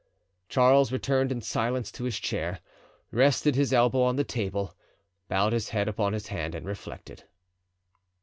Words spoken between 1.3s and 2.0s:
in silence